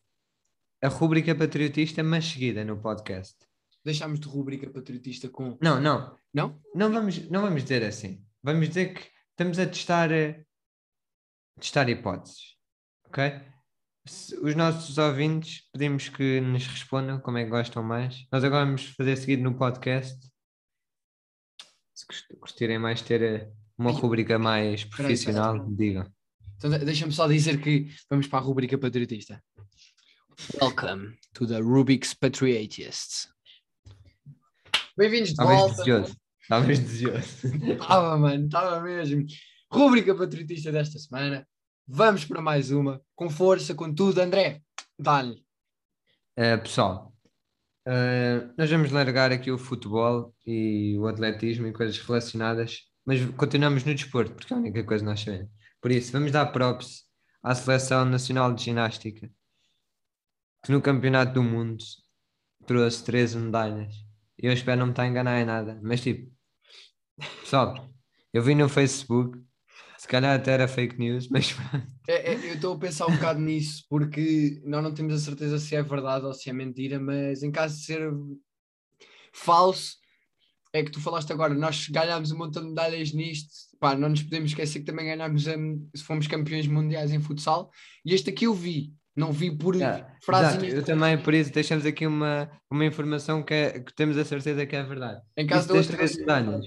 [0.82, 3.36] a rúbrica patriotista, mas seguida no podcast.
[3.84, 5.58] Deixámos de rubrica patriotista com.
[5.62, 6.62] Não, não, Não?
[6.76, 8.24] não vamos, não vamos dizer assim.
[8.42, 10.46] Vamos dizer que estamos a testar, eh,
[11.60, 12.56] testar hipóteses,
[13.06, 13.42] ok?
[14.06, 18.26] Os nossos ouvintes pedimos que nos respondam como é que gostam mais.
[18.32, 20.20] Nós agora vamos fazer seguido no podcast.
[21.94, 26.06] Se gost- gostarem mais de ter eh, uma rubrica mais profissional, digam.
[26.58, 29.42] Então de- deixa-me só dizer que vamos para a rubrica patriotista.
[30.62, 33.30] Welcome to the Rubik's Patriotists.
[34.98, 35.76] Bem-vindos de Talvez volta.
[35.78, 36.18] desejoso.
[36.50, 37.48] Talvez desejoso.
[37.72, 39.26] Estava, mano, estava mesmo.
[39.72, 41.48] Rúbrica patriotista desta semana.
[41.88, 43.02] Vamos para mais uma.
[43.16, 44.20] Com força, com tudo.
[44.20, 44.62] André,
[44.98, 45.44] dá-lhe.
[46.38, 47.14] Uh, pessoal,
[47.88, 53.84] uh, nós vamos largar aqui o futebol e o atletismo e coisas relacionadas, mas continuamos
[53.84, 55.50] no desporto, porque é a única coisa que nós sabemos.
[55.80, 57.04] Por isso, vamos dar props
[57.44, 59.30] à Seleção Nacional de Ginástica,
[60.64, 61.84] que no Campeonato do Mundo
[62.66, 63.94] trouxe 13 medalhas
[64.38, 66.32] eu espero não me estar a enganar em nada, mas tipo,
[67.42, 67.90] pessoal,
[68.34, 69.40] eu vi no Facebook,
[70.04, 71.56] se calhar até era fake news, mas
[72.06, 75.58] É, é, eu estou a pensar um bocado nisso, porque nós não temos a certeza
[75.58, 78.12] se é verdade ou se é mentira, mas em caso de ser
[79.34, 79.96] falso,
[80.74, 84.24] é que tu falaste agora, nós ganhámos um montão de medalhas nisto, pá, não nos
[84.24, 87.70] podemos esquecer que também ganhámos, um, fomos campeões mundiais em futsal,
[88.06, 91.86] e este aqui eu vi, não vi por Yeah, frases eu também, por isso, deixamos
[91.86, 95.22] aqui uma, uma informação que, é- que temos a certeza que é verdade.
[95.38, 96.66] em caso Isso da das outra três medalhas.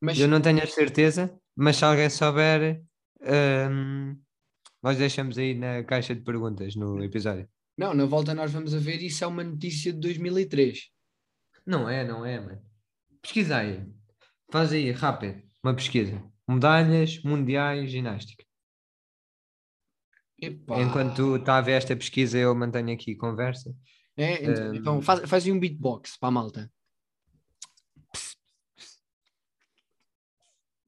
[0.00, 2.80] mas Eu não tenho a certeza, mas se alguém souber,
[3.20, 4.16] hum,
[4.80, 7.48] nós deixamos aí na caixa de perguntas no episódio.
[7.76, 10.88] não, na volta nós vamos a ver, isso é uma notícia de 2003.
[11.66, 12.62] Não é, não é, mano.
[13.20, 13.84] Pesquisa aí.
[14.52, 16.22] Faz aí, rápido, uma pesquisa.
[16.48, 18.44] Medalhas mundiais ginástica.
[20.40, 20.80] Epá.
[20.80, 23.74] Enquanto tu está a ver esta pesquisa, eu mantenho aqui conversa.
[24.16, 26.72] É, então, Um, então faz, faz aí um beatbox para a malta.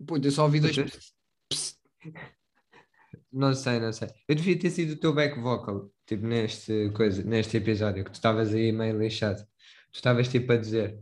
[0.07, 0.77] Puta, eu só ouvi dois.
[3.33, 4.09] Não sei, não sei.
[4.27, 8.15] Eu devia ter sido o teu back vocal, tipo neste, coisa, neste episódio, que tu
[8.15, 9.43] estavas aí meio lixado.
[9.93, 10.99] Tu estavas tipo a dizer,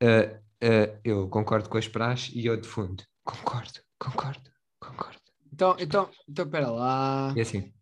[0.00, 3.02] "Ah, ah, eu concordo com as praxes e eu de fundo.
[3.24, 5.20] Concordo, concordo, concordo.
[5.52, 7.34] Então, então, então, pera lá.
[7.36, 7.72] E assim,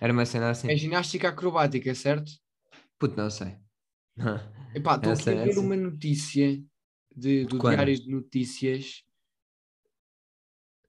[0.00, 0.70] era uma cena assim.
[0.70, 2.30] É ginástica acrobática, certo?
[2.98, 3.56] Puto, não sei.
[4.74, 5.60] Epá, estou aqui a ver essa.
[5.60, 6.62] uma notícia
[7.14, 7.74] de, do Quando?
[7.74, 9.04] Diário de Notícias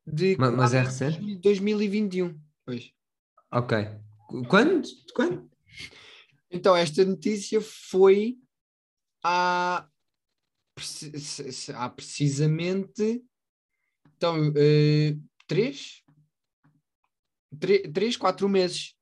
[0.05, 1.15] de Ma- mas é recente?
[1.19, 2.39] julho de 2021.
[2.65, 2.91] Pois.
[3.51, 3.77] Ok.
[4.49, 4.87] Quando?
[5.13, 5.49] Quando?
[6.51, 8.37] Então, esta notícia foi
[9.23, 9.87] há,
[11.75, 13.23] há precisamente
[14.15, 16.01] então, eh, três,
[17.59, 18.95] Tre- três, quatro meses.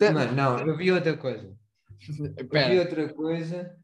[0.00, 1.56] Mano, não, eu vi outra coisa.
[2.36, 3.78] Eu vi outra coisa.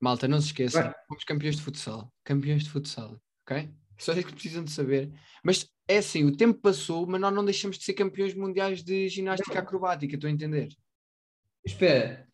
[0.00, 0.94] malta, não se esqueçam, Vai.
[1.08, 2.12] fomos campeões de futsal.
[2.24, 3.70] Campeões de futsal, ok?
[3.98, 5.10] Só isso que precisam de saber.
[5.42, 9.08] Mas é assim, o tempo passou, mas nós não deixamos de ser campeões mundiais de
[9.08, 10.68] ginástica acrobática, estou a entender?
[11.64, 12.26] Espera,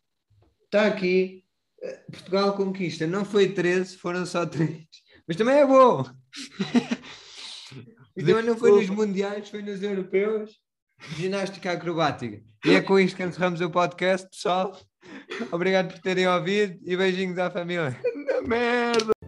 [0.65, 1.43] está aqui.
[1.81, 3.07] eh, Portugal conquista.
[3.07, 4.85] Não foi 13, foram só 3.
[5.27, 6.03] Mas também é bom.
[8.17, 10.59] e também não foi nos mundiais, foi nos europeus.
[11.17, 12.43] Ginástica acrobática.
[12.65, 14.79] E é com isto que encerramos o podcast, pessoal.
[15.51, 17.99] Obrigado por terem ouvido e beijinhos à família.
[18.45, 19.20] merda!